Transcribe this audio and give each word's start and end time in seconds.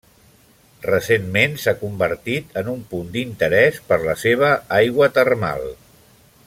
Recentment 0.85 1.53
s'ha 1.63 1.73
convertit 1.81 2.57
en 2.63 2.73
un 2.73 2.81
punt 2.95 3.13
d'interès 3.17 3.81
per 3.93 4.01
la 4.09 4.19
seva 4.27 4.53
aigua 4.83 5.15
termal. 5.19 5.71